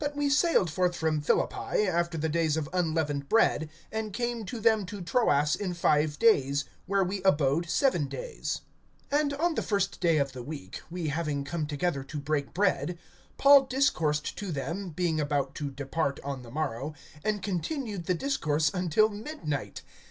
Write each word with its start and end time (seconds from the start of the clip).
(6)But 0.00 0.16
we 0.16 0.30
sailed 0.30 0.70
forth 0.70 0.96
from 0.96 1.20
Philippi, 1.20 1.84
after 1.86 2.16
the 2.16 2.30
days 2.30 2.56
of 2.56 2.70
unleavened 2.72 3.28
bread, 3.28 3.68
and 3.92 4.14
came 4.14 4.46
to 4.46 4.60
them 4.60 4.86
to 4.86 5.02
Troas 5.02 5.54
in 5.54 5.74
five 5.74 6.18
days; 6.18 6.64
where 6.86 7.04
we 7.04 7.22
abode 7.22 7.68
seven 7.68 8.06
days. 8.06 8.62
(7)And 9.12 9.38
on 9.38 9.56
the 9.56 9.62
first 9.62 10.00
day 10.00 10.16
of 10.16 10.32
the 10.32 10.42
week, 10.42 10.80
we 10.88 11.08
having 11.08 11.44
come 11.44 11.66
together 11.66 12.02
to 12.02 12.18
break 12.18 12.54
bread, 12.54 12.98
Paul 13.36 13.66
discoursed 13.66 14.38
to 14.38 14.50
them 14.52 14.88
(being 14.88 15.20
about 15.20 15.54
to 15.56 15.70
depart 15.70 16.18
on 16.24 16.42
the 16.44 16.50
morrow), 16.50 16.94
and 17.22 17.42
continued 17.42 18.06
the 18.06 18.14
discourse 18.14 18.70
until 18.72 19.10
midnight. 19.10 19.82